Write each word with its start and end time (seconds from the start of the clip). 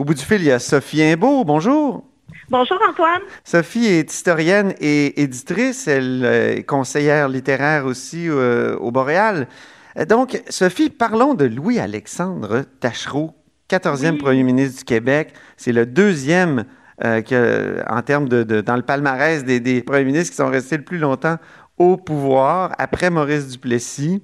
Au 0.00 0.04
bout 0.04 0.14
du 0.14 0.24
fil, 0.24 0.40
il 0.40 0.46
y 0.46 0.50
a 0.50 0.58
Sophie 0.58 1.02
Imbeau. 1.02 1.44
Bonjour. 1.44 2.02
Bonjour 2.48 2.78
Antoine. 2.88 3.20
Sophie 3.44 3.84
est 3.84 4.10
historienne 4.10 4.72
et 4.80 5.20
éditrice. 5.20 5.86
Elle 5.88 6.24
est 6.24 6.62
conseillère 6.62 7.28
littéraire 7.28 7.84
aussi 7.84 8.26
euh, 8.26 8.78
au 8.78 8.92
Boréal. 8.92 9.46
Donc, 10.08 10.42
Sophie, 10.48 10.88
parlons 10.88 11.34
de 11.34 11.44
Louis-Alexandre 11.44 12.64
Tachereau, 12.80 13.34
14e 13.68 14.16
premier 14.16 14.42
ministre 14.42 14.78
du 14.78 14.84
Québec. 14.84 15.34
C'est 15.58 15.72
le 15.72 15.84
deuxième 15.84 16.64
euh, 17.04 17.82
en 17.86 18.00
termes 18.00 18.30
de, 18.30 18.62
dans 18.62 18.76
le 18.76 18.82
palmarès 18.82 19.44
des, 19.44 19.60
des, 19.60 19.82
premiers 19.82 20.06
ministres 20.06 20.30
qui 20.30 20.36
sont 20.38 20.48
restés 20.48 20.78
le 20.78 20.84
plus 20.84 20.96
longtemps 20.96 21.36
au 21.76 21.98
pouvoir, 21.98 22.72
après 22.78 23.10
Maurice 23.10 23.48
Duplessis. 23.48 24.22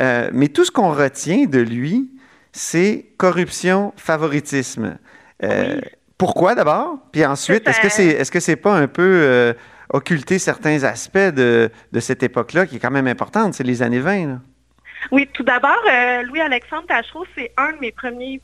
Euh, 0.00 0.30
mais 0.32 0.48
tout 0.48 0.64
ce 0.64 0.72
qu'on 0.72 0.90
retient 0.90 1.44
de 1.44 1.60
lui, 1.60 2.10
c'est 2.52 3.06
corruption, 3.16 3.92
favoritisme. 3.96 4.98
Euh, 5.42 5.80
pourquoi 6.18 6.54
d'abord? 6.54 6.98
Puis 7.10 7.24
ensuite, 7.24 7.66
est-ce 7.66 7.80
que 7.80 7.88
c'est 7.88 8.06
est-ce 8.06 8.30
que 8.30 8.40
c'est 8.40 8.56
pas 8.56 8.74
un 8.74 8.86
peu 8.86 9.02
euh, 9.02 9.54
occulter 9.88 10.38
certains 10.38 10.84
aspects 10.84 11.18
de, 11.18 11.70
de 11.90 12.00
cette 12.00 12.22
époque-là 12.22 12.66
qui 12.66 12.76
est 12.76 12.78
quand 12.78 12.90
même 12.90 13.08
importante, 13.08 13.54
c'est 13.54 13.64
les 13.64 13.82
années 13.82 14.00
20? 14.00 14.26
Là. 14.26 14.38
Oui, 15.10 15.28
tout 15.32 15.42
d'abord, 15.42 15.82
euh, 15.90 16.22
Louis-Alexandre 16.22 16.86
Tachereau, 16.86 17.24
c'est 17.34 17.52
un 17.56 17.72
de 17.72 17.78
mes 17.78 17.90
premiers 17.90 18.40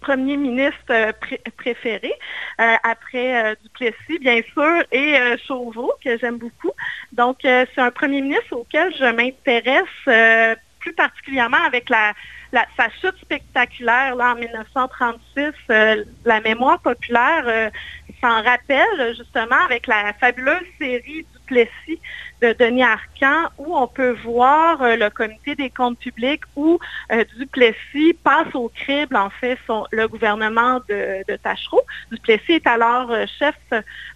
premiers 0.00 0.36
ministres 0.36 1.12
pré 1.20 1.40
préférés, 1.56 2.14
après 2.58 3.56
Duplessis, 3.62 4.20
bien 4.20 4.40
sûr, 4.52 4.84
et 4.92 5.16
Chauveau, 5.48 5.92
que 6.04 6.16
j'aime 6.18 6.36
beaucoup. 6.36 6.70
Donc, 7.12 7.38
c'est 7.42 7.78
un 7.78 7.90
premier 7.90 8.20
ministre 8.20 8.52
auquel 8.52 8.94
je 8.94 9.04
m'intéresse 9.04 10.46
plus 10.78 10.92
particulièrement 10.92 11.62
avec 11.66 11.90
la, 11.90 12.12
sa 12.52 12.88
chute 13.00 13.18
spectaculaire 13.20 14.14
là, 14.14 14.32
en 14.32 14.36
1936, 14.36 15.52
euh, 15.70 16.04
la 16.24 16.40
mémoire 16.40 16.80
populaire 16.80 17.44
euh, 17.46 17.70
s'en 18.20 18.42
rappelle 18.42 19.14
justement 19.16 19.64
avec 19.64 19.86
la 19.86 20.12
fabuleuse 20.14 20.66
série 20.78 21.26
Duplessis 21.34 22.00
de 22.42 22.52
Denis 22.52 22.82
Arcan 22.82 23.50
où 23.58 23.76
on 23.76 23.86
peut 23.86 24.16
voir 24.24 24.82
euh, 24.82 24.96
le 24.96 25.10
comité 25.10 25.54
des 25.54 25.70
comptes 25.70 25.98
publics 25.98 26.42
où 26.56 26.78
Duplessis 27.36 28.14
passe 28.24 28.54
au 28.54 28.68
crible 28.68 29.16
en 29.16 29.30
fait 29.30 29.58
le 29.90 30.08
gouvernement 30.08 30.80
de, 30.88 31.24
de 31.28 31.36
Tachereau. 31.36 31.82
Duplessis 32.10 32.54
est 32.54 32.66
alors 32.66 33.10
chef 33.38 33.54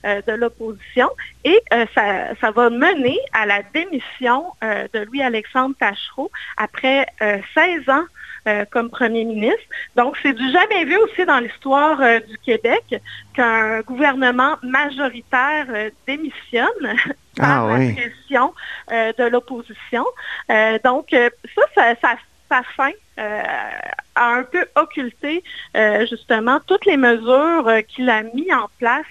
de 0.04 0.32
l'opposition 0.32 1.08
et 1.44 1.62
ça, 1.94 2.34
ça, 2.40 2.50
va 2.50 2.68
mener 2.68 3.18
à 3.32 3.46
la 3.46 3.62
démission 3.62 4.46
de 4.62 5.04
Louis-Alexandre 5.04 5.74
Tachereau 5.78 6.30
après 6.56 7.06
16 7.54 7.88
ans 7.88 8.06
euh, 8.48 8.64
comme 8.70 8.90
premier 8.90 9.24
ministre. 9.24 9.62
Donc, 9.96 10.16
c'est 10.22 10.32
du 10.32 10.50
jamais 10.50 10.84
vu 10.84 10.96
aussi 10.96 11.24
dans 11.26 11.38
l'histoire 11.40 12.00
euh, 12.00 12.20
du 12.20 12.38
Québec 12.38 12.94
qu'un 13.34 13.80
gouvernement 13.82 14.56
majoritaire 14.62 15.66
euh, 15.68 15.90
démissionne 16.06 16.96
par 17.36 17.66
ah, 17.68 17.78
la 17.78 17.92
pression 17.92 18.54
de 18.88 19.28
l'opposition. 19.28 20.04
donc, 20.84 21.08
ça, 21.10 21.62
ça, 21.74 21.94
ça, 22.00 22.16
ça 22.50 22.62
fin 22.76 22.90
a 23.16 24.34
un 24.34 24.42
peu 24.42 24.64
occulté 24.76 25.44
justement 26.08 26.58
toutes 26.66 26.84
les 26.86 26.96
mesures 26.96 27.70
qu'il 27.88 28.10
a 28.10 28.22
mis 28.22 28.52
en 28.52 28.68
place 28.78 29.06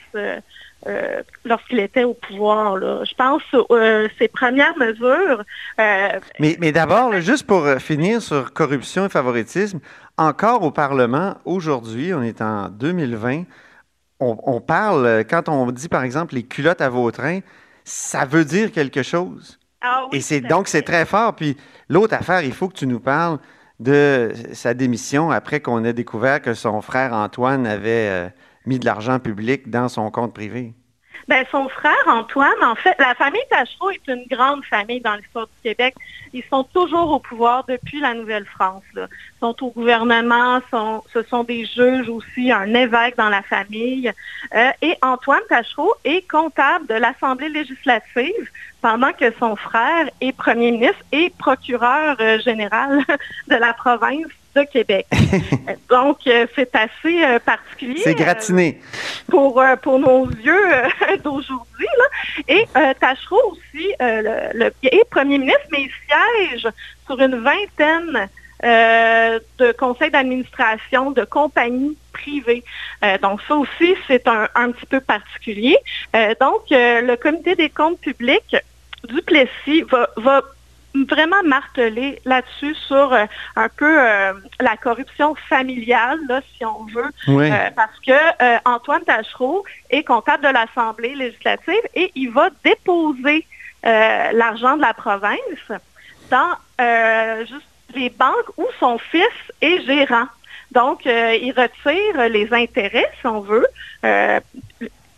euh, 0.87 1.21
lorsqu'il 1.43 1.79
était 1.79 2.05
au 2.05 2.13
pouvoir. 2.13 2.77
Je 2.77 3.13
pense 3.15 3.41
euh, 3.53 4.07
ses 4.17 4.29
premières 4.29 4.77
mesures. 4.77 5.43
Euh, 5.79 6.19
mais, 6.39 6.55
mais 6.59 6.71
d'abord, 6.71 7.19
juste 7.19 7.45
pour 7.45 7.67
finir 7.79 8.21
sur 8.21 8.53
corruption 8.53 9.05
et 9.05 9.09
favoritisme, 9.09 9.81
encore 10.17 10.63
au 10.63 10.71
Parlement, 10.71 11.35
aujourd'hui, 11.43 12.13
on 12.13 12.21
est 12.21 12.41
en 12.41 12.69
2020, 12.69 13.43
on, 14.21 14.37
on, 14.43 14.61
parle, 14.61 15.25
quand 15.29 15.49
on 15.49 15.69
dit 15.71 15.89
par 15.89 16.03
exemple 16.03 16.35
les 16.35 16.43
culottes 16.43 16.81
à 16.81 16.87
Vautrin, 16.87 17.41
ça 17.83 18.23
veut 18.23 18.45
dire 18.45 18.71
quelque 18.71 19.03
chose. 19.03 19.58
Ah, 19.81 20.07
oui, 20.11 20.17
et 20.17 20.21
c'est 20.21 20.41
donc 20.41 20.67
c'est 20.67 20.81
très 20.81 21.05
fort. 21.05 21.35
Puis 21.35 21.55
l'autre 21.87 22.13
affaire, 22.13 22.41
il 22.41 22.53
faut 22.53 22.67
que 22.67 22.75
tu 22.75 22.87
nous 22.87 22.99
parles 22.99 23.39
de 23.79 24.33
sa 24.53 24.73
démission 24.73 25.31
après 25.31 25.61
qu'on 25.61 25.83
ait 25.85 25.93
découvert 25.93 26.41
que 26.41 26.53
son 26.53 26.81
frère 26.81 27.13
Antoine 27.13 27.65
avait 27.65 28.33
mis 28.65 28.79
de 28.79 28.85
l'argent 28.85 29.19
public 29.19 29.69
dans 29.69 29.87
son 29.87 30.11
compte 30.11 30.33
privé? 30.33 30.73
Bien, 31.27 31.43
son 31.51 31.69
frère, 31.69 31.93
Antoine, 32.07 32.63
en 32.63 32.75
fait, 32.75 32.95
la 32.99 33.13
famille 33.15 33.41
Tachereau 33.49 33.91
est 33.91 34.07
une 34.07 34.25
grande 34.29 34.63
famille 34.65 35.01
dans 35.01 35.15
l'histoire 35.15 35.47
du 35.47 35.69
Québec. 35.69 35.95
Ils 36.33 36.43
sont 36.49 36.63
toujours 36.63 37.11
au 37.11 37.19
pouvoir 37.19 37.65
depuis 37.67 37.99
la 37.99 38.13
Nouvelle-France. 38.13 38.83
Ils 38.95 39.07
sont 39.39 39.55
au 39.63 39.69
gouvernement, 39.71 40.59
ce 40.71 41.23
sont 41.23 41.43
des 41.43 41.65
juges 41.65 42.09
aussi, 42.09 42.51
un 42.51 42.73
évêque 42.73 43.17
dans 43.17 43.29
la 43.29 43.41
famille. 43.41 44.11
Euh, 44.55 44.71
et 44.81 44.95
Antoine 45.01 45.41
Tachereau 45.49 45.93
est 46.03 46.27
comptable 46.29 46.87
de 46.87 46.95
l'Assemblée 46.95 47.49
législative 47.49 48.49
pendant 48.81 49.11
que 49.11 49.31
son 49.39 49.55
frère 49.55 50.09
est 50.21 50.31
premier 50.31 50.71
ministre 50.71 51.03
et 51.11 51.31
procureur 51.37 52.15
euh, 52.19 52.39
général 52.39 53.03
de 53.47 53.55
la 53.55 53.73
province 53.73 54.31
de 54.55 54.63
Québec. 54.63 55.05
Donc, 55.89 56.19
euh, 56.27 56.45
c'est 56.55 56.75
assez 56.75 57.23
euh, 57.23 57.39
particulier. 57.39 58.01
C'est 58.03 58.15
gratiné. 58.15 58.79
pour, 59.27 59.63
pour 59.81 59.99
nos 59.99 60.27
yeux 60.29 60.71
d'aujourd'hui. 61.23 61.87
Et 62.47 62.65
Tachereau 62.99 63.51
aussi 63.51 63.93
le, 63.99 64.71
est 64.83 65.09
premier 65.09 65.37
ministre, 65.37 65.67
mais 65.71 65.83
il 65.83 65.91
siège 66.51 66.67
sur 67.05 67.19
une 67.19 67.37
vingtaine 67.37 68.29
de 68.61 69.71
conseils 69.73 70.11
d'administration 70.11 71.11
de 71.11 71.23
compagnies 71.23 71.97
privées. 72.11 72.63
donc 73.21 73.39
ça 73.47 73.55
aussi, 73.55 73.95
c'est 74.07 74.27
un, 74.27 74.49
un, 74.55 74.71
petit 74.71 74.85
peu 74.85 74.99
particulier. 74.99 75.77
donc 76.41 76.63
le 76.69 77.15
comité 77.15 77.55
des 77.55 77.69
comptes 77.69 78.01
publics 78.01 78.57
Duplessis 79.07 79.83
va, 79.89 80.09
va 80.17 80.41
vraiment 80.95 81.41
marteler 81.43 82.19
là-dessus 82.25 82.75
sur 82.75 83.13
euh, 83.13 83.25
un 83.55 83.69
peu 83.69 83.99
euh, 83.99 84.33
la 84.59 84.77
corruption 84.77 85.35
familiale, 85.35 86.19
là, 86.27 86.41
si 86.57 86.65
on 86.65 86.85
veut, 86.85 87.11
euh, 87.27 87.69
parce 87.75 87.99
que 88.05 88.67
Antoine 88.67 89.03
Tachereau 89.03 89.63
est 89.89 90.03
comptable 90.03 90.43
de 90.43 90.49
l'Assemblée 90.49 91.15
législative 91.15 91.81
et 91.95 92.11
il 92.15 92.31
va 92.31 92.49
déposer 92.63 93.45
l'argent 93.83 94.75
de 94.75 94.81
la 94.81 94.93
province 94.93 95.79
dans 96.29 97.45
juste 97.45 97.65
les 97.95 98.09
banques 98.09 98.57
où 98.57 98.65
son 98.79 98.97
fils 98.97 99.23
est 99.61 99.81
gérant. 99.85 100.27
Donc, 100.71 101.05
il 101.05 101.53
retire 101.55 102.29
les 102.29 102.53
intérêts, 102.53 103.09
si 103.21 103.27
on 103.27 103.39
veut, 103.39 103.65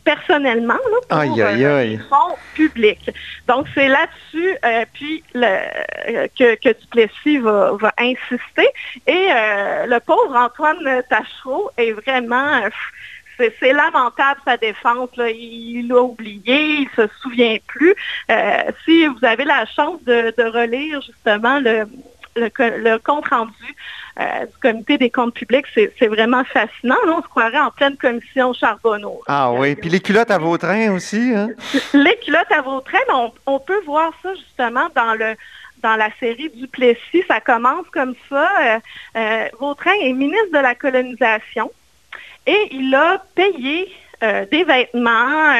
personnellement 0.03 0.73
là, 0.73 0.97
pour 1.07 1.17
aïe, 1.17 1.41
aïe, 1.41 1.65
euh, 1.65 1.77
aïe. 1.79 1.99
fonds 2.09 2.35
publics. 2.53 3.09
Donc, 3.47 3.67
c'est 3.73 3.87
là-dessus 3.87 4.57
euh, 4.65 4.85
puis 4.93 5.23
le, 5.33 5.45
euh, 5.45 6.27
que, 6.37 6.55
que 6.55 6.79
Duplessis 6.79 7.37
va, 7.39 7.73
va 7.73 7.93
insister. 7.97 8.67
Et 9.07 9.27
euh, 9.29 9.85
le 9.87 9.99
pauvre 9.99 10.35
Antoine 10.35 11.03
Tachereau 11.09 11.69
est 11.77 11.91
vraiment... 11.91 12.61
c'est 13.37 13.73
lamentable 13.73 14.39
sa 14.45 14.57
défense. 14.57 15.09
Là. 15.17 15.29
Il 15.29 15.87
l'a 15.87 16.01
oublié, 16.01 16.85
il 16.85 16.89
se 16.95 17.07
souvient 17.21 17.57
plus. 17.65 17.95
si 18.85 19.07
vous 19.07 19.25
avez 19.25 19.45
la 19.45 19.65
chance 19.65 20.03
de, 20.03 20.33
de 20.37 20.43
relire 20.43 21.01
justement 21.01 21.59
le, 21.59 21.87
le, 22.35 22.49
le 22.57 22.97
compte 22.97 23.27
rendu 23.27 23.75
euh, 24.19 24.45
du 24.45 24.57
comité 24.61 24.97
des 24.97 25.09
comptes 25.09 25.33
publics, 25.33 25.65
c'est 25.73 26.07
vraiment 26.07 26.43
fascinant. 26.43 26.95
on 27.07 27.21
se 27.21 27.27
croirait 27.27 27.59
en 27.59 27.71
pleine 27.71 27.97
commission 27.97 28.53
Charbonneau. 28.53 29.21
Ah 29.27 29.51
oui, 29.51 29.75
puis 29.75 29.89
les 29.89 29.99
culottes 29.99 30.31
à 30.31 30.37
Vautrin 30.37 30.91
aussi. 30.93 31.33
Hein? 31.35 31.49
Les 31.93 32.17
culottes 32.17 32.51
à 32.51 32.61
Vautrin, 32.61 32.99
on, 33.09 33.31
on 33.45 33.59
peut 33.59 33.81
voir 33.85 34.11
ça 34.21 34.33
justement 34.35 34.87
dans 34.95 35.13
le 35.13 35.35
dans 35.81 35.95
la 35.95 36.09
série 36.19 36.49
Duplessis. 36.49 37.23
Ça 37.27 37.39
commence 37.39 37.87
comme 37.91 38.13
ça. 38.29 38.49
Euh, 38.61 38.79
euh, 39.15 39.47
Vautrin 39.59 39.93
est 40.01 40.13
ministre 40.13 40.51
de 40.53 40.59
la 40.59 40.75
colonisation 40.75 41.71
et 42.45 42.67
il 42.71 42.93
a 42.93 43.23
payé 43.35 43.91
des 44.21 44.63
vêtements 44.63 45.53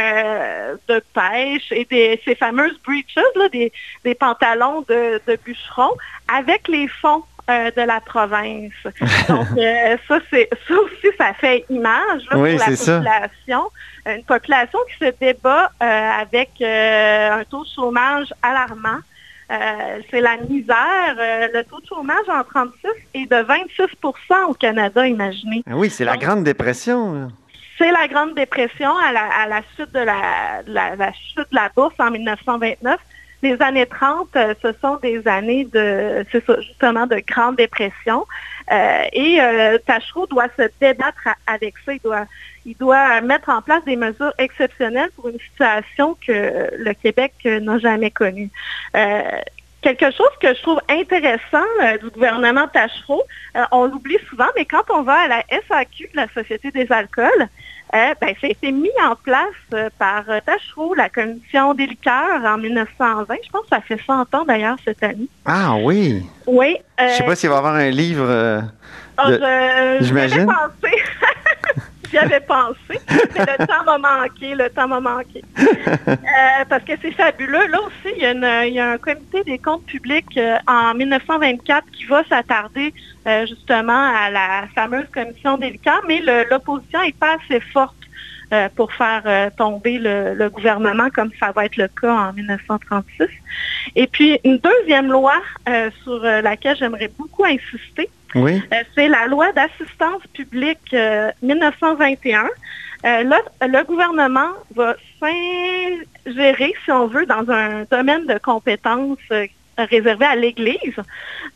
de 0.87 1.03
pêche 1.13 1.71
et 1.71 1.85
des, 1.85 2.21
ces 2.23 2.35
fameuses 2.35 2.79
breeches, 2.85 3.15
des, 3.51 4.15
pantalons 4.15 4.81
de, 4.87 5.19
de 5.27 5.37
bûcheron 5.43 5.91
avec 6.27 6.67
les 6.67 6.87
fonds 6.87 7.23
de 7.47 7.81
la 7.81 7.99
province. 7.99 8.71
Donc, 9.27 9.47
ça, 10.07 10.19
c'est, 10.29 10.49
ça 10.67 10.73
aussi, 10.75 11.07
ça 11.17 11.33
fait 11.33 11.65
image 11.69 12.25
pour 12.29 12.43
la 12.43 12.57
population. 12.65 13.63
Une 14.05 14.23
population 14.23 14.79
qui 14.89 15.05
se 15.05 15.13
débat 15.19 15.71
avec 15.79 16.49
un 16.61 17.43
taux 17.49 17.63
de 17.63 17.69
chômage 17.75 18.33
alarmant. 18.41 18.99
c'est 19.49 20.21
la 20.21 20.37
misère. 20.37 21.15
le 21.17 21.63
taux 21.63 21.81
de 21.81 21.87
chômage 21.87 22.29
en 22.29 22.43
36 22.43 22.87
est 23.15 23.29
de 23.29 23.35
26% 23.35 24.49
au 24.49 24.53
Canada, 24.53 25.05
imaginez. 25.07 25.63
Ah 25.67 25.73
oui, 25.75 25.89
c'est 25.89 26.05
la 26.05 26.17
Grande 26.17 26.43
Dépression. 26.43 27.31
C'est 27.81 27.91
la 27.91 28.07
Grande 28.07 28.35
Dépression 28.35 28.91
à 28.95 29.11
la, 29.47 29.61
suite 29.73 29.91
de 29.91 30.01
la, 30.01 31.11
chute 31.13 31.49
de 31.49 31.55
la 31.55 31.71
bourse 31.75 31.95
en 31.97 32.11
1929 32.11 32.99
les 33.41 33.59
années 33.59 33.87
30, 33.87 34.27
euh, 34.35 34.53
ce 34.61 34.71
sont 34.81 34.97
des 34.97 35.27
années 35.27 35.65
de, 35.65 36.23
justement, 36.31 37.07
de 37.07 37.19
grande 37.25 37.55
dépression. 37.55 38.27
Euh, 38.71 39.03
et 39.13 39.41
euh, 39.41 39.79
Tachereau 39.79 40.27
doit 40.27 40.45
se 40.55 40.69
débattre 40.79 41.27
avec 41.47 41.73
ça. 41.83 41.93
Il 41.93 42.01
doit, 42.01 42.25
il 42.67 42.77
doit 42.77 43.19
mettre 43.21 43.49
en 43.49 43.63
place 43.63 43.83
des 43.85 43.95
mesures 43.95 44.33
exceptionnelles 44.37 45.09
pour 45.15 45.29
une 45.29 45.39
situation 45.39 46.15
que 46.23 46.69
le 46.77 46.93
Québec 46.93 47.33
n'a 47.45 47.79
jamais 47.79 48.11
connue. 48.11 48.51
Quelque 49.81 50.11
chose 50.11 50.29
que 50.39 50.53
je 50.53 50.61
trouve 50.61 50.79
intéressant 50.89 51.65
du 52.01 52.09
gouvernement 52.09 52.67
Tachereau, 52.67 53.23
on 53.71 53.85
l'oublie 53.85 54.17
souvent, 54.29 54.47
mais 54.55 54.65
quand 54.65 54.83
on 54.89 55.01
va 55.01 55.21
à 55.21 55.27
la 55.27 55.43
SAQ, 55.67 56.09
la 56.13 56.27
Société 56.33 56.71
des 56.71 56.91
alcools, 56.91 57.49
euh, 57.93 58.13
ben, 58.21 58.33
ça 58.39 58.47
a 58.47 58.49
été 58.49 58.71
mis 58.71 58.89
en 59.05 59.15
place 59.17 59.47
euh, 59.73 59.89
par 59.99 60.23
euh, 60.29 60.39
Tachereau, 60.45 60.93
la 60.95 61.09
commission 61.09 61.73
des 61.73 61.87
liqueurs 61.87 62.41
en 62.45 62.57
1920. 62.57 63.35
Je 63.43 63.49
pense 63.49 63.63
que 63.63 63.67
ça 63.69 63.81
fait 63.81 63.99
100 64.05 64.33
ans 64.33 64.45
d'ailleurs 64.45 64.77
cette 64.85 65.03
année. 65.03 65.27
Ah 65.45 65.75
oui. 65.75 66.23
Oui. 66.47 66.77
je 66.97 67.03
ne 67.03 67.09
sais 67.09 67.23
pas 67.23 67.35
s'il 67.35 67.49
va 67.49 67.55
y 67.55 67.57
avoir 67.57 67.75
un 67.75 67.89
livre. 67.89 68.63
Ah, 69.17 69.31
j'imagine. 69.99 70.47
J'y 72.11 72.17
pensé. 72.47 72.99
Mais 73.09 73.45
le 73.57 73.65
temps 73.65 73.83
m'a 73.85 73.97
manqué. 73.97 74.55
Le 74.55 74.69
temps 74.69 74.87
m'a 74.87 74.99
manqué. 74.99 75.43
parce 76.69 76.83
que 76.83 76.93
c'est 77.01 77.11
fabuleux. 77.11 77.67
Là 77.67 77.79
aussi, 77.81 78.13
il 78.17 78.73
y, 78.73 78.79
a 78.79 78.89
un 78.91 78.97
comité 78.97 79.43
des 79.43 79.57
comptes 79.57 79.85
publics 79.85 80.39
en 80.67 80.93
1924 80.93 81.89
qui 81.91 82.05
va 82.05 82.23
s'attarder 82.25 82.93
euh, 83.27 83.45
justement 83.45 84.11
à 84.15 84.31
la 84.31 84.63
fameuse 84.73 85.05
commission 85.13 85.55
liqueurs, 85.57 86.01
mais 86.07 86.23
l'opposition 86.49 87.03
n'est 87.03 87.11
pas 87.11 87.35
assez 87.35 87.59
forte 87.59 87.95
euh, 88.51 88.67
pour 88.75 88.91
faire 88.93 89.21
euh, 89.27 89.49
tomber 89.55 89.99
le, 89.99 90.49
gouvernement 90.49 91.07
comme 91.13 91.29
ça 91.39 91.51
va 91.51 91.65
être 91.65 91.77
le 91.77 91.87
cas 91.87 92.11
en 92.11 92.33
1936. 92.33 93.27
Et 93.95 94.07
puis 94.07 94.39
une 94.43 94.57
deuxième 94.57 95.11
loi 95.11 95.35
sur 96.03 96.19
laquelle 96.19 96.75
j'aimerais 96.77 97.11
beaucoup 97.15 97.45
insister, 97.45 98.09
oui. 98.35 98.61
c'est 98.95 99.07
la 99.07 99.27
loi 99.27 99.51
d'assistance 99.51 100.21
publique 100.33 100.95
1921. 101.41 102.47
là, 103.03 103.39
le 103.61 103.83
gouvernement 103.85 104.51
va 104.75 104.95
s'ingérer, 105.19 106.73
si 106.83 106.91
on 106.91 107.07
veut, 107.07 107.25
dans 107.25 107.49
un 107.49 107.83
domaine 107.89 108.25
de 108.27 108.37
compétences 108.37 109.17
réservé 109.77 110.25
à 110.25 110.35
l'Église. 110.35 110.95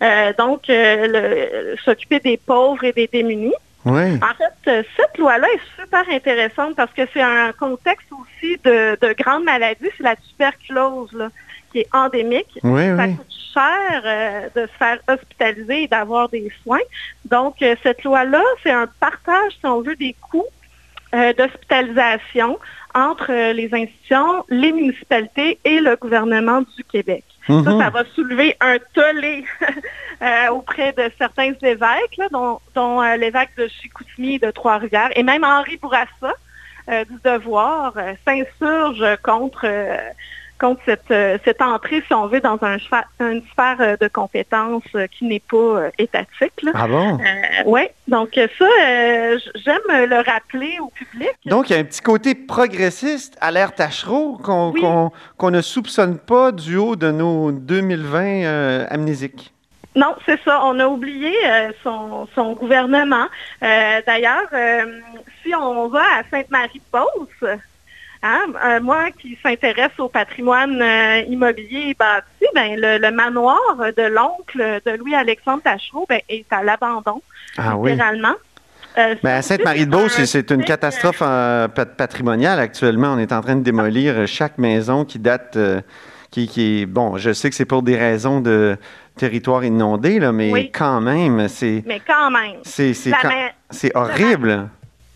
Euh, 0.01 0.33
donc, 0.37 0.69
euh, 0.69 1.75
s'occuper 1.83 2.19
des 2.19 2.37
pauvres 2.37 2.83
et 2.83 2.93
des 2.93 3.07
démunis. 3.07 3.53
Oui. 3.85 4.15
En 4.15 4.33
fait, 4.35 4.71
euh, 4.71 4.83
cette 4.97 5.17
loi-là 5.17 5.47
est 5.53 5.81
super 5.81 6.03
intéressante 6.09 6.75
parce 6.75 6.91
que 6.91 7.03
c'est 7.13 7.21
un 7.21 7.51
contexte 7.51 8.07
aussi 8.11 8.57
de, 8.63 8.97
de 8.99 9.13
grandes 9.13 9.43
maladies. 9.43 9.89
C'est 9.97 10.03
la 10.03 10.15
tuberculose 10.15 11.29
qui 11.75 11.81
est 11.81 11.95
endémique. 11.95 12.59
Ça 12.61 13.07
coûte 13.07 13.35
cher 13.53 14.51
de 14.55 14.61
se 14.61 14.77
faire 14.77 14.99
hospitaliser 15.07 15.83
et 15.83 15.87
d'avoir 15.87 16.29
des 16.29 16.51
soins. 16.63 16.79
Donc, 17.25 17.55
cette 17.83 18.03
loi-là, 18.03 18.43
c'est 18.63 18.71
un 18.71 18.87
partage, 18.99 19.53
si 19.59 19.65
on 19.65 19.81
veut, 19.81 19.95
des 19.95 20.15
coûts 20.29 20.45
d'hospitalisation 21.37 22.59
entre 22.93 23.51
les 23.51 23.73
institutions, 23.73 24.45
les 24.49 24.71
municipalités 24.71 25.59
et 25.63 25.79
le 25.79 25.95
gouvernement 25.97 26.61
du 26.61 26.83
Québec. 26.83 27.23
Ça, 27.45 27.53
mhm. 27.53 27.79
ça 27.79 27.89
va 27.89 28.03
soulever 28.15 28.55
un 28.59 28.77
tollé 28.93 29.43
euh, 30.21 30.47
auprès 30.49 30.93
de 30.93 31.11
certains 31.17 31.53
évêques, 31.61 32.19
dont, 32.31 32.59
euh, 32.77 33.17
l'évêque 33.17 33.51
de 33.57 33.67
Chicoutimi 33.67 34.35
et 34.35 34.39
de 34.39 34.49
Trois-Rivières, 34.49 35.11
et 35.15 35.23
même 35.23 35.43
Henri 35.43 35.77
Bourassa 35.77 36.33
euh, 36.89 37.03
du 37.05 37.15
Devoir 37.23 37.93
s'insurge 38.25 39.05
contre 39.23 39.65
contre 40.59 40.81
cette, 40.85 41.11
euh, 41.11 41.37
cette 41.43 41.61
entrée, 41.61 42.03
si 42.07 42.13
on 42.13 42.27
veut, 42.27 42.39
dans 42.39 42.57
un, 42.61 42.77
une 43.19 43.41
sphère 43.51 43.77
euh, 43.79 43.97
de 43.99 44.07
compétences 44.07 44.83
euh, 44.95 45.07
qui 45.07 45.25
n'est 45.25 45.41
pas 45.41 45.89
étatique. 45.97 46.53
Ah 46.73 46.87
bon? 46.87 47.17
oui, 47.65 47.81
donc 48.07 48.29
ça, 48.35 48.65
j'aime 49.55 49.87
le 49.89 50.23
rappeler 50.25 50.77
au 50.81 50.87
public. 50.87 51.31
Donc, 51.45 51.69
il 51.69 51.73
y 51.73 51.75
a 51.75 51.79
un 51.79 51.83
petit 51.83 52.01
côté 52.01 52.35
progressiste 52.35 53.37
à 53.41 53.51
l'ère 53.51 53.73
Tachereau 53.73 54.37
qu'on 54.37 55.51
ne 55.51 55.61
soupçonne 55.61 56.17
pas 56.17 56.51
du 56.51 56.77
haut 56.77 56.95
de 56.95 57.11
nos 57.11 57.51
2020 57.51 58.87
amnésiques. 58.89 59.51
Non, 59.95 60.13
c'est 60.25 60.41
ça. 60.43 60.61
On 60.65 60.77
a 60.79 60.87
oublié 60.87 61.33
son, 61.83 62.27
son, 62.35 62.53
gouvernement. 62.53 63.27
D'ailleurs, 63.61 64.49
si 65.41 65.55
on 65.55 65.87
va 65.87 66.03
à 66.19 66.23
Sainte-Marie-de-Beauce, 66.29 67.59
Hein? 68.27 68.41
Euh, 68.65 68.81
moi 68.81 69.11
qui 69.11 69.37
s'intéresse 69.43 69.91
au 69.99 70.09
patrimoine 70.09 70.81
euh, 70.81 71.21
immobilier 71.29 71.89
et 71.89 71.93
bâti, 71.93 72.47
ben, 72.55 72.75
le, 72.75 73.11
manoir 73.11 73.59
de 73.95 74.01
l'oncle 74.01 74.81
de 74.83 74.97
Louis-Alexandre 74.97 75.61
Tachereau 75.61 76.07
ben, 76.09 76.19
est 76.27 76.51
à 76.51 76.63
l'abandon, 76.63 77.21
ah, 77.59 77.75
littéralement. 77.83 78.33
Euh, 78.97 79.13
ben, 79.21 79.35
à 79.35 79.41
Sainte-Marie-de-Beauce, 79.43 80.25
c'est 80.25 80.49
une 80.49 80.63
catastrophe 80.63 81.21
patrimoniale 81.97 82.59
actuellement. 82.59 83.13
On 83.13 83.19
est 83.19 83.31
en 83.31 83.41
train 83.41 83.57
de 83.57 83.63
démolir 83.63 84.27
chaque 84.27 84.57
maison 84.57 85.05
qui 85.05 85.19
date, 85.19 85.55
qui, 86.31 86.47
qui, 86.47 86.81
est, 86.81 86.85
bon, 86.87 87.17
je 87.17 87.31
sais 87.31 87.51
que 87.51 87.55
c'est 87.55 87.65
pour 87.65 87.83
des 87.83 87.95
raisons 87.95 88.41
de 88.41 88.75
territoire 89.17 89.63
inondé, 89.63 90.17
là, 90.17 90.31
mais 90.31 90.71
quand 90.71 90.99
même, 90.99 91.47
c'est... 91.47 91.83
Mais 91.85 92.01
quand 92.05 92.31
même. 92.31 92.55
C'est 92.63 93.95
horrible. 93.95 94.67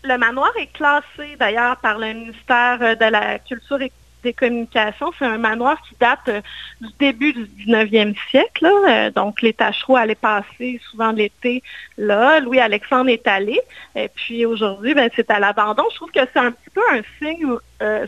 Le 0.02 0.16
manoir 0.16 0.50
est 0.58 0.72
classé 0.72 1.36
d'ailleurs 1.38 1.76
par 1.76 1.98
le 1.98 2.12
ministère 2.12 2.78
euh, 2.80 2.94
de 2.94 3.04
la 3.04 3.38
Culture 3.38 3.82
et 3.82 3.92
des 4.22 4.32
communications. 4.32 5.12
C'est 5.18 5.26
un 5.26 5.38
manoir 5.38 5.76
qui 5.82 5.94
date 6.00 6.20
euh, 6.28 6.40
du 6.80 6.88
début 6.98 7.32
du 7.34 7.44
19e 7.66 8.14
siècle. 8.30 8.66
Euh, 8.66 9.10
donc, 9.10 9.42
les 9.42 9.52
Tachereaux 9.52 9.96
allaient 9.96 10.14
passer 10.14 10.80
souvent 10.90 11.12
l'été 11.12 11.62
là. 11.98 12.40
Louis-Alexandre 12.40 13.10
est 13.10 13.26
allé. 13.26 13.60
Et 13.94 14.08
puis 14.08 14.46
aujourd'hui, 14.46 14.94
ben, 14.94 15.10
c'est 15.14 15.30
à 15.30 15.38
l'abandon. 15.38 15.84
Je 15.90 15.96
trouve 15.96 16.10
que 16.10 16.20
c'est 16.32 16.40
un 16.40 16.52
petit 16.52 16.70
peu 16.74 16.82
un 16.92 17.02
signe, 17.18 17.46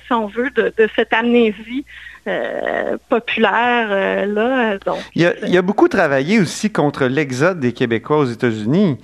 si 0.07 0.13
on 0.13 0.27
veut, 0.27 0.51
de, 0.51 0.73
cette 0.95 1.13
amnésie 1.13 1.85
populaire 3.09 4.27
là. 4.27 4.79
Donc, 4.79 4.99
il, 5.15 5.27
a, 5.27 5.33
il 5.47 5.57
a 5.57 5.63
beaucoup 5.63 5.89
travaillé 5.89 6.39
aussi 6.41 6.71
contre 6.71 7.07
l'exode 7.07 7.59
des 7.59 7.73
Québécois 7.73 8.19
aux 8.19 8.27
États-Unis. 8.27 8.99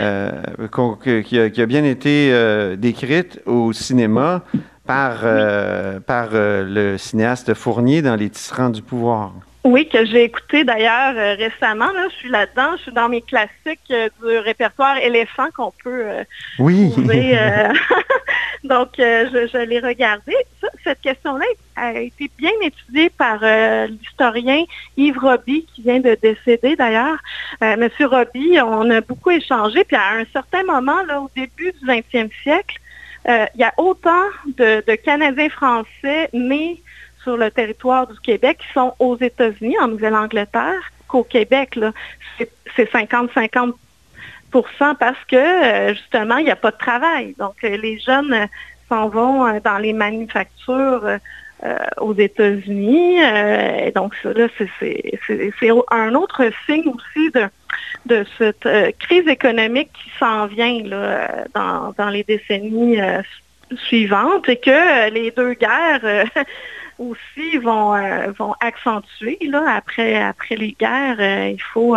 Euh, 0.00 1.22
qui, 1.22 1.60
a, 1.60 1.66
bien 1.66 1.84
été 1.84 2.30
euh, 2.32 2.76
décrite 2.76 3.40
au 3.46 3.72
cinéma 3.72 4.42
par, 4.86 5.20
euh, 5.22 6.00
par 6.00 6.30
le 6.32 6.96
cinéaste 6.98 7.54
Fournier 7.54 8.02
dans 8.02 8.16
Les 8.16 8.28
Tisserands 8.30 8.70
du 8.70 8.82
pouvoir. 8.82 9.32
Oui, 9.64 9.88
que 9.88 10.04
j'ai 10.04 10.24
écouté 10.24 10.64
d'ailleurs 10.64 11.14
récemment. 11.38 11.88
je 12.10 12.14
suis 12.16 12.28
là-dedans, 12.28 12.76
je 12.76 12.82
suis 12.82 12.92
dans 12.92 13.08
mes 13.08 13.22
classiques 13.22 13.88
du 13.88 14.38
répertoire 14.38 14.98
éléphant 14.98 15.46
qu'on 15.56 15.72
peut 15.82 16.04
oui. 16.58 16.90
trouver. 16.90 17.38
donc, 18.64 18.90
je, 18.96 19.48
je 19.52 19.58
l'ai 19.58 19.80
regardé. 19.80 20.34
cette 20.82 21.00
question-là 21.00 21.44
a 21.76 21.92
été 22.00 22.30
bien 22.38 22.52
étudiée 22.62 23.10
par 23.10 23.40
euh, 23.42 23.86
l'historien 23.86 24.64
Yves 24.96 25.18
Roby, 25.18 25.66
qui 25.66 25.82
vient 25.82 26.00
de 26.00 26.16
décéder 26.20 26.76
d'ailleurs. 26.76 27.18
Euh, 27.62 27.76
Monsieur 27.76 28.06
Roby, 28.06 28.58
on 28.60 28.90
a 28.90 29.00
beaucoup 29.00 29.30
échangé, 29.30 29.84
puis 29.84 29.96
à 29.96 30.14
un 30.14 30.24
certain 30.32 30.62
moment, 30.64 31.02
là, 31.02 31.20
au 31.20 31.30
début 31.36 31.72
du 31.72 31.86
20e 31.86 32.30
siècle, 32.42 32.76
euh, 33.28 33.46
il 33.54 33.60
y 33.60 33.64
a 33.64 33.72
autant 33.76 34.24
de, 34.56 34.82
Canadiens 34.96 35.48
français 35.48 36.28
nés 36.32 36.82
sur 37.22 37.36
le 37.36 37.50
territoire 37.50 38.06
du 38.06 38.18
Québec 38.20 38.58
qui 38.60 38.72
sont 38.72 38.94
aux 38.98 39.16
États-Unis, 39.16 39.76
en 39.80 39.88
Nouvelle-Angleterre, 39.88 40.90
qu'au 41.08 41.24
Québec. 41.24 41.78
C'est 42.76 42.92
50-50 42.92 43.72
parce 44.98 45.22
que 45.28 45.94
justement, 45.94 46.38
il 46.38 46.44
n'y 46.44 46.50
a 46.50 46.56
pas 46.56 46.70
de 46.70 46.78
travail. 46.78 47.34
Donc, 47.38 47.56
les 47.62 47.98
jeunes 47.98 48.48
s'en 48.88 49.08
vont 49.08 49.58
dans 49.60 49.78
les 49.78 49.92
manufactures 49.92 51.18
euh, 51.64 51.78
aux 51.98 52.14
États-Unis. 52.14 53.24
Euh, 53.24 53.90
donc, 53.92 54.12
là, 54.24 54.48
c'est 54.58 55.18
un 55.90 56.14
autre 56.14 56.50
signe 56.66 56.88
aussi 56.88 57.30
de, 58.04 58.26
cette 58.36 58.66
euh, 58.66 58.90
crise 58.98 59.26
économique 59.28 59.88
qui 59.94 60.10
s'en 60.18 60.44
vient 60.46 60.82
dans, 61.54 62.10
les 62.10 62.22
décennies 62.22 62.98
suivante 63.76 64.46
et 64.50 64.56
que 64.56 65.10
les 65.10 65.30
deux 65.30 65.54
guerres 65.54 66.26
aussi 66.98 67.56
vont, 67.56 67.94
accentuer. 68.60 69.38
Après, 69.66 70.16
après 70.20 70.56
les 70.56 70.72
guerres, 70.72 71.48
il 71.48 71.62
faut 71.72 71.96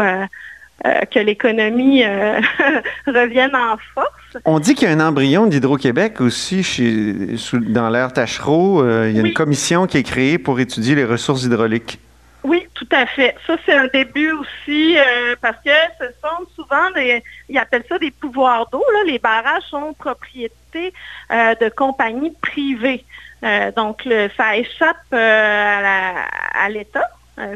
que 0.84 1.20
l'économie 1.20 2.04
revienne 3.08 3.56
en 3.56 3.78
force. 3.94 4.38
On 4.46 4.60
dit 4.60 4.76
qu'il 4.76 4.88
y 4.88 4.92
a 4.92 4.94
un 4.94 5.00
embryon 5.00 5.48
d'Hydro-Québec 5.48 6.22
aussi 6.22 6.64
chez, 6.64 7.14
dans 7.54 7.90
l'ère 7.90 8.14
Tachereau. 8.14 8.86
il 9.06 9.16
y 9.16 9.20
a 9.20 9.26
une 9.26 9.34
commission 9.34 9.88
qui 9.88 9.98
est 9.98 10.04
créée 10.04 10.38
pour 10.38 10.60
étudier 10.60 10.96
les 10.96 11.06
ressources 11.06 11.44
hydrauliques. 11.44 12.00
Oui, 12.48 12.66
tout 12.76 12.88
à 12.92 13.06
fait. 13.06 13.36
Ça, 13.46 13.58
c'est 13.66 13.74
un 13.74 13.88
début 13.88 14.32
aussi 14.32 14.98
euh, 14.98 15.36
parce 15.42 15.58
que 15.66 15.72
ce 16.00 16.06
sont 16.24 16.46
souvent 16.56 16.92
des, 16.92 17.22
ils 17.50 17.58
appellent 17.58 17.84
ça 17.90 17.98
des 18.00 18.12
pouvoirs 18.12 18.70
d'eau. 18.70 18.84
Les 19.06 19.20
barrages 19.20 19.64
sont 19.70 19.94
propriété 19.94 20.94
euh, 21.30 21.56
de 21.56 21.68
compagnies 21.68 22.34
privées. 22.42 23.04
Euh, 23.44 23.72
donc, 23.74 24.08
ça 24.38 24.56
échappe 24.56 25.12
à 25.12 26.70
l'État. 26.70 27.10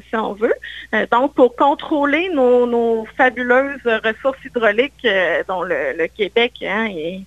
Si 0.09 0.15
on 0.15 0.33
veut. 0.33 0.53
donc, 1.11 1.33
pour 1.33 1.55
contrôler 1.55 2.29
nos, 2.29 3.05
fabuleuses 3.17 3.81
ressources 4.03 4.43
hydrauliques 4.45 5.07
dont 5.47 5.63
le, 5.63 6.07
Québec 6.07 6.53
hein, 6.61 6.87
est, 6.89 7.21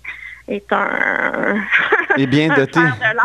est 0.47 0.71
un... 0.71 1.55
est 2.17 2.27
bien 2.27 2.53
doté. 2.55 2.79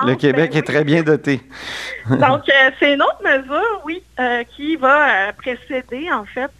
Le 0.07 0.15
Québec 0.15 0.55
est 0.57 0.63
très 0.63 0.85
bien 0.85 1.03
doté. 1.03 1.41
Donc, 2.11 2.49
euh, 2.49 2.71
c'est 2.79 2.95
une 2.95 3.03
autre 3.03 3.23
mesure, 3.23 3.83
oui, 3.85 4.03
euh, 4.19 4.43
qui 4.57 4.77
va 4.77 5.29
euh, 5.29 5.33
précéder, 5.33 6.11
en 6.11 6.25
fait, 6.25 6.51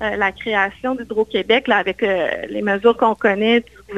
la 0.00 0.32
création 0.32 0.94
d'Hydro-Québec, 0.94 1.68
avec 1.68 2.00
les 2.00 2.62
mesures 2.62 2.96
qu'on 2.96 3.14
connaît 3.14 3.60
du, 3.60 3.94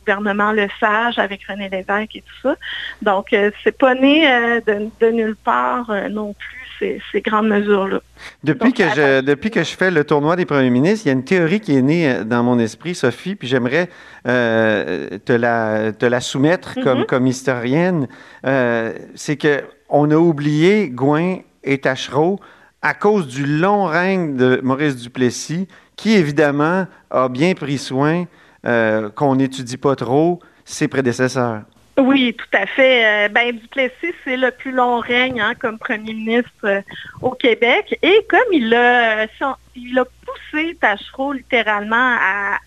gouvernement 0.00 0.50
Le 0.50 0.66
Sage, 0.80 1.20
avec 1.20 1.46
René 1.46 1.68
Lévesque 1.68 2.16
et 2.16 2.22
tout 2.22 2.48
ça. 2.48 2.56
Donc, 3.00 3.28
c'est 3.62 3.78
pas 3.78 3.94
né 3.94 4.26
de, 4.66 5.10
nulle 5.10 5.36
part 5.36 5.88
non 6.10 6.34
plus 6.34 6.59
ces, 6.80 7.20
grandes 7.20 7.48
mesures-là. 7.48 8.00
Depuis, 8.44 8.72
que 8.72 8.84
je, 8.84 9.20
depuis 9.20 9.50
que 9.50 9.62
je 9.62 9.76
fais 9.76 9.90
le 9.90 10.04
tournoi 10.04 10.36
des 10.36 10.46
premiers 10.46 10.70
ministres, 10.70 11.06
il 11.06 11.08
y 11.08 11.10
a 11.10 11.14
une 11.14 11.24
théorie 11.24 11.60
qui 11.60 11.76
est 11.76 11.82
née 11.82 12.10
euh, 12.10 12.24
dans 12.24 12.42
mon 12.42 12.58
esprit, 12.58 12.94
Sophie, 12.94 13.34
puis 13.34 13.48
j'aimerais 13.48 13.88
euh, 14.26 15.18
te, 15.24 15.32
la, 15.32 15.92
te 15.92 16.06
la 16.06 16.20
soumettre 16.20 16.80
comme, 16.82 17.04
comme 17.06 17.26
historienne. 17.26 18.08
Euh, 18.46 18.92
c'est 19.14 19.36
qu'on 19.36 20.10
a 20.10 20.16
oublié 20.16 20.88
Gouin 20.88 21.38
et 21.62 21.78
Tachereau 21.78 22.40
à 22.82 22.94
cause 22.94 23.28
du 23.28 23.44
long 23.44 23.84
règne 23.84 24.36
de 24.36 24.60
Maurice 24.62 24.96
Duplessis, 24.96 25.68
qui 25.96 26.14
évidemment 26.14 26.86
a 27.10 27.28
bien 27.28 27.52
pris 27.54 27.76
soin 27.76 28.24
qu'on 28.62 29.36
n'étudie 29.36 29.76
pas 29.76 29.96
trop 29.96 30.40
ses 30.64 30.88
prédécesseurs. 30.88 31.62
Oui, 31.98 32.34
tout 32.34 32.56
à 32.56 32.66
fait. 32.66 33.26
Euh, 33.26 33.28
ben, 33.28 33.56
Duplessis, 33.56 34.14
c'est 34.24 34.36
le 34.36 34.50
plus 34.50 34.72
long 34.72 35.00
règne 35.00 35.40
hein, 35.40 35.54
comme 35.54 35.78
premier 35.78 36.14
ministre 36.14 36.50
euh, 36.64 36.80
au 37.20 37.32
Québec. 37.32 37.98
Et 38.02 38.26
comme 38.28 38.52
il 38.52 38.72
a, 38.74 39.26
il 39.76 39.98
a 39.98 40.04
poussé 40.04 40.76
Tachereau 40.80 41.32
littéralement 41.32 42.16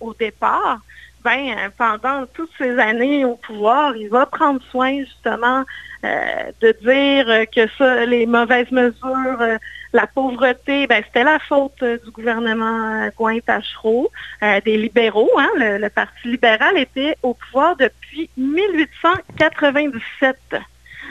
au 0.01 0.13
départ, 0.13 0.79
ben, 1.23 1.71
pendant 1.77 2.25
toutes 2.33 2.51
ces 2.57 2.77
années 2.79 3.25
au 3.25 3.35
pouvoir, 3.35 3.95
il 3.95 4.09
va 4.09 4.25
prendre 4.25 4.61
soin 4.71 4.99
justement 4.99 5.63
euh, 6.03 6.51
de 6.61 6.75
dire 6.81 7.45
que 7.49 7.67
ça, 7.77 8.05
les 8.05 8.25
mauvaises 8.25 8.71
mesures 8.71 9.59
la 9.93 10.07
pauvreté, 10.07 10.87
ben, 10.87 11.01
c'était 11.05 11.23
la 11.23 11.39
faute 11.39 11.81
euh, 11.83 11.97
du 12.03 12.11
gouvernement 12.11 13.07
Gouin-Tachereau, 13.15 14.11
euh, 14.41 14.59
des 14.65 14.75
libéraux. 14.77 15.29
Hein. 15.37 15.51
Le, 15.55 15.87
Parti 15.89 16.27
libéral 16.27 16.79
était 16.79 17.15
au 17.21 17.35
pouvoir 17.35 17.75
depuis 17.77 18.29
1897. 18.35 20.35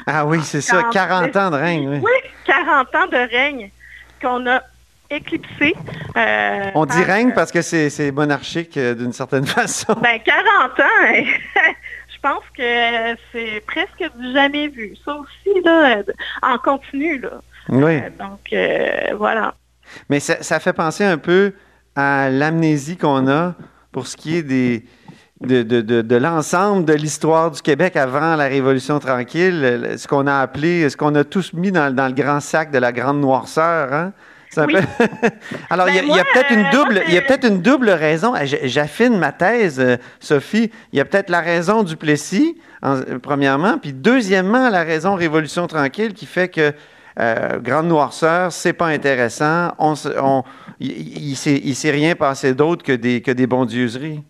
Ah 0.06 0.26
oui, 0.26 0.40
c'est 0.42 0.60
ça, 0.60 0.82
40 0.92 1.36
ans 1.36 1.50
de 1.50 1.56
règne. 1.56 1.88
Oui. 1.88 2.00
oui, 2.02 2.10
40 2.44 2.94
ans 2.96 3.06
de 3.06 3.30
règne 3.30 3.70
qu'on 4.20 4.44
a 4.48 4.60
éclipsé. 5.16 5.74
Euh, 6.16 6.70
On 6.74 6.86
dit 6.86 7.02
règne 7.02 7.32
parce 7.32 7.52
que 7.52 7.62
c'est 7.62 8.12
monarchique 8.12 8.78
d'une 8.78 9.12
certaine 9.12 9.46
façon. 9.58 9.94
Ben, 9.94 10.18
40 10.24 10.80
ans, 10.80 10.84
je 12.08 12.20
pense 12.20 12.44
que 12.56 13.16
c'est 13.32 13.62
presque 13.66 14.16
du 14.18 14.32
jamais 14.32 14.68
vu. 14.68 14.94
Ça 15.04 15.16
aussi, 15.16 15.60
là, 15.64 16.02
en 16.42 16.58
continu, 16.58 17.18
là. 17.18 17.40
Oui. 17.68 17.96
Euh, 17.96 18.10
donc, 18.18 18.52
euh, 18.52 19.14
voilà. 19.16 19.54
Mais 20.08 20.20
ça, 20.20 20.60
fait 20.60 20.72
penser 20.72 21.04
un 21.04 21.18
peu 21.18 21.52
à 21.94 22.30
l'amnésie 22.30 22.96
qu'on 22.96 23.28
a 23.28 23.54
pour 23.90 24.06
ce 24.06 24.16
qui 24.16 24.36
est 24.36 24.42
des, 24.42 24.84
de, 25.40 26.16
l'ensemble 26.16 26.84
de 26.86 26.94
l'histoire 26.94 27.50
du 27.50 27.60
Québec 27.60 27.96
avant 27.96 28.36
la 28.36 28.46
Révolution 28.46 28.98
tranquille, 28.98 29.96
ce 29.98 30.08
qu'on 30.08 30.26
a 30.26 30.38
appelé, 30.38 30.88
ce 30.88 30.96
qu'on 30.96 31.14
a 31.14 31.24
tous 31.24 31.52
mis 31.52 31.72
dans, 31.72 31.94
dans, 31.94 32.06
le 32.06 32.14
grand 32.14 32.40
sac 32.40 32.70
de 32.70 32.78
la 32.78 32.92
grande 32.92 33.20
noirceur. 33.20 33.92
Hein? 33.92 34.12
Alors, 35.70 35.88
il 35.88 35.94
y 35.94 36.18
a, 36.18 36.24
peut-être 36.24 36.52
une 36.52 36.70
double, 36.70 37.02
il 37.08 37.14
y 37.14 37.18
a 37.18 37.22
peut-être 37.22 37.46
une 37.46 37.62
double 37.62 37.90
raison. 37.90 38.34
J'affine 38.64 39.18
ma 39.18 39.32
thèse, 39.32 39.80
euh, 39.80 39.96
Sophie. 40.20 40.70
Il 40.92 40.98
y 40.98 41.00
a 41.00 41.04
peut-être 41.04 41.30
la 41.30 41.40
raison 41.40 41.82
du 41.82 41.96
Plessis, 41.96 42.56
premièrement, 43.22 43.78
puis 43.78 43.92
deuxièmement, 43.92 44.68
la 44.68 44.82
raison 44.82 45.14
Révolution 45.14 45.66
tranquille 45.66 46.14
qui 46.14 46.26
fait 46.26 46.48
que 46.48 46.72
euh, 47.20 47.58
grande 47.58 47.88
noirceur, 47.88 48.52
c'est 48.52 48.72
pas 48.72 48.86
intéressant. 48.86 49.72
On, 49.78 49.94
il 50.80 51.30
ne 51.30 51.74
s'est 51.74 51.90
rien 51.90 52.14
passé 52.14 52.54
d'autre 52.54 52.82
que 52.82 52.92
des, 52.92 53.20
que 53.20 53.30
des 53.30 53.46
bondieuseries. 53.46 54.22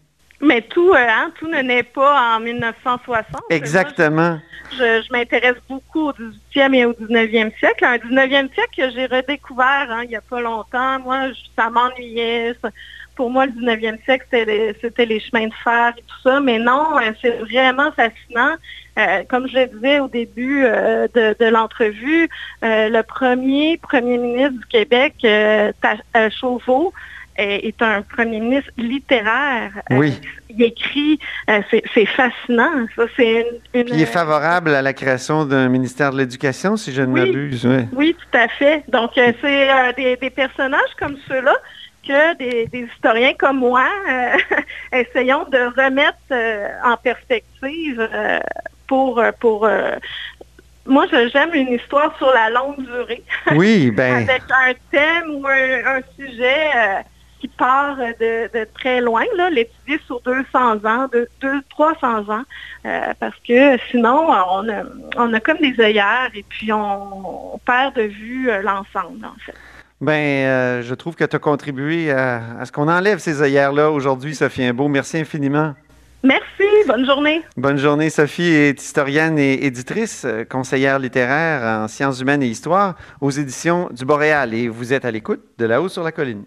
Mais 0.42 0.60
tout, 0.62 0.90
euh, 0.90 0.96
hein, 0.96 1.32
tout 1.38 1.48
ne 1.48 1.60
naît 1.60 1.84
pas 1.84 2.36
en 2.36 2.40
1960. 2.40 3.24
Exactement. 3.50 4.38
je, 4.76 5.12
m'intéresse 5.12 5.56
beaucoup 5.68 6.08
au 6.08 6.12
18e 6.12 6.74
et 6.74 6.84
au 6.84 6.92
19e 6.92 7.56
siècle. 7.58 7.84
Un 7.84 7.96
19e 7.96 8.52
siècle 8.52 8.70
que 8.76 8.90
j'ai 8.90 9.06
redécouvert 9.06 9.86
hein, 9.88 10.02
il 10.02 10.08
n'y 10.08 10.16
a 10.16 10.20
pas 10.20 10.40
longtemps. 10.40 10.98
Moi, 11.00 11.28
ça 11.56 11.70
m'ennuyait 11.70 12.54
pour 13.16 13.30
moi, 13.30 13.46
le 13.46 13.52
19e 13.52 14.02
siècle, 14.04 14.26
c'était 14.80 15.06
les, 15.06 15.20
chemins 15.20 15.46
de 15.46 15.54
fer 15.62 15.92
et 15.96 16.02
tout 16.02 16.20
ça. 16.22 16.40
Mais 16.40 16.58
non, 16.58 16.98
euh, 16.98 17.12
c'est 17.20 17.38
vraiment 17.38 17.90
fascinant. 17.92 18.54
Euh, 18.98 19.22
comme 19.28 19.48
je 19.48 19.56
le 19.56 19.66
disais 19.66 20.00
au 20.00 20.08
début 20.08 20.64
euh, 20.64 21.08
de, 21.14 21.44
l'entrevue, 21.46 22.28
le 22.62 23.02
premier 23.02 23.78
premier 23.78 24.18
ministre 24.18 24.58
du 24.58 24.66
Québec, 24.66 25.14
Chauveau, 26.40 26.92
est, 27.36 27.82
un 27.82 28.02
premier 28.02 28.40
ministre 28.40 28.70
littéraire. 28.76 29.72
Oui. 29.90 30.20
il 30.50 30.62
écrit, 30.62 31.18
c'est 31.48 32.06
fascinant. 32.06 32.86
Ça, 32.96 33.04
il 33.18 34.00
est 34.00 34.06
favorable 34.06 34.74
à 34.74 34.82
la 34.82 34.92
création 34.92 35.44
d'un 35.44 35.68
ministère 35.68 36.12
de 36.12 36.18
l'Éducation, 36.18 36.76
si 36.76 36.92
je 36.92 37.02
ne 37.02 37.06
m'abuse. 37.06 37.66
Oui. 37.92 38.14
tout 38.14 38.38
à 38.38 38.48
fait. 38.48 38.84
Donc, 38.88 39.12
c'est 39.14 39.94
des, 39.96 40.16
des, 40.16 40.30
personnages 40.30 40.94
comme 40.98 41.16
ceux-là 41.28 41.54
que 42.06 42.36
des, 42.36 42.68
historiens 42.72 43.34
comme 43.38 43.58
moi 43.58 43.86
euh, 44.10 44.36
essayons 44.92 45.44
de 45.44 45.58
remettre 45.80 46.18
euh, 46.30 46.68
en 46.84 46.96
perspective 46.96 48.00
euh, 48.00 48.40
pour, 48.86 49.22
pour 49.40 49.68
moi, 50.86 51.06
j'aime 51.10 51.54
une 51.54 51.74
histoire 51.74 52.16
sur 52.18 52.30
la 52.32 52.50
longue 52.50 52.84
durée. 52.84 53.22
Oui, 53.52 53.90
ben. 53.96 54.28
Avec 54.28 54.42
un 54.50 54.72
thème 54.90 55.30
ou 55.36 55.46
un, 55.46 56.00
sujet 56.18 56.70
qui 57.42 57.48
part 57.48 57.96
de, 57.96 58.64
très 58.72 59.00
loin, 59.00 59.24
l'étudier 59.50 59.98
sur 60.06 60.20
200 60.20 60.84
ans, 60.84 61.08
de, 61.12 61.28
300 61.70 62.30
ans, 62.30 62.44
parce 63.18 63.36
que 63.46 63.76
sinon, 63.90 64.28
on 64.28 64.68
a, 64.68 64.84
on 65.16 65.32
a 65.34 65.40
comme 65.40 65.58
des 65.58 65.74
œillères 65.80 66.30
et 66.34 66.44
puis 66.48 66.72
on 66.72 67.58
perd 67.66 67.96
de 67.96 68.02
vue 68.02 68.48
l'ensemble, 68.62 69.26
en 69.26 69.34
fait. 69.44 69.54
Euh, 70.10 70.82
je 70.82 70.94
trouve 70.94 71.14
que 71.14 71.24
tu 71.24 71.36
as 71.36 71.38
contribué 71.38 72.10
à, 72.10 72.64
ce 72.64 72.72
qu'on 72.72 72.88
enlève 72.88 73.18
ces 73.18 73.42
œillères-là 73.42 73.90
aujourd'hui, 73.90 74.34
Sophie 74.34 74.64
Imbeau. 74.64 74.88
Merci 74.88 75.18
infiniment. 75.18 75.74
Merci. 76.24 76.64
Bonne 76.86 77.04
journée. 77.04 77.42
Bonne 77.56 77.78
journée. 77.78 78.10
Sophie 78.10 78.52
est 78.52 78.80
historienne 78.80 79.38
et 79.38 79.66
éditrice, 79.66 80.24
euh, 80.24 80.44
conseillère 80.44 80.98
littéraire 80.98 81.62
en 81.62 81.88
sciences 81.88 82.20
humaines 82.20 82.42
et 82.42 82.48
histoire 82.48 82.94
aux 83.20 83.30
éditions 83.30 83.88
du 83.90 84.04
Boréal. 84.04 84.54
Et 84.54 84.68
vous 84.68 84.92
êtes 84.92 85.04
à 85.04 85.10
l'écoute 85.10 85.42
de 85.58 85.64
là-haut 85.64 85.88
sur 85.88 86.02
la 86.02 86.12
colline. 86.12 86.44